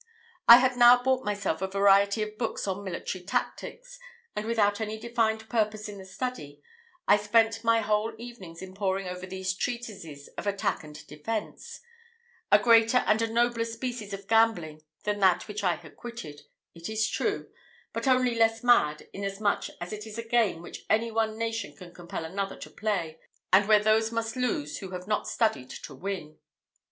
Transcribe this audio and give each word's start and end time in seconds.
I 0.47 0.57
had 0.57 0.77
now 0.77 1.03
bought 1.03 1.23
myself 1.23 1.61
a 1.61 1.67
variety 1.67 2.23
of 2.23 2.39
books 2.39 2.67
on 2.67 2.83
military 2.83 3.23
tactics, 3.23 3.99
and, 4.35 4.47
without 4.47 4.81
any 4.81 4.97
defined 4.99 5.47
purpose 5.47 5.87
in 5.87 5.99
the 5.99 6.07
study, 6.07 6.59
I 7.07 7.17
spent 7.17 7.63
my 7.63 7.81
whole 7.81 8.15
evenings 8.17 8.63
in 8.63 8.73
poring 8.73 9.07
over 9.07 9.27
these 9.27 9.53
treatises 9.55 10.27
of 10.39 10.47
attack 10.47 10.83
and 10.83 11.05
defence 11.05 11.81
a 12.51 12.57
greater 12.57 12.97
and 13.05 13.21
a 13.21 13.31
nobler 13.31 13.63
species 13.63 14.11
of 14.11 14.25
gambling 14.27 14.81
than 15.03 15.19
that 15.19 15.47
which 15.47 15.63
I 15.63 15.75
had 15.75 15.95
quitted, 15.95 16.41
it 16.73 16.89
is 16.89 17.07
true, 17.07 17.51
but 17.93 18.07
only 18.07 18.33
less 18.33 18.63
mad, 18.63 19.07
inasmuch 19.13 19.65
as 19.79 19.93
it 19.93 20.07
is 20.07 20.17
a 20.17 20.27
game 20.27 20.63
which 20.63 20.83
any 20.89 21.11
one 21.11 21.37
nation 21.37 21.75
can 21.75 21.93
compel 21.93 22.25
another 22.25 22.55
to 22.55 22.71
play, 22.71 23.19
and 23.53 23.67
where 23.67 23.83
those 23.83 24.11
must 24.11 24.35
lose 24.35 24.79
who 24.79 24.89
have 24.93 25.07
not 25.07 25.27
studied 25.27 25.69
to 25.69 25.93
win. 25.93 26.39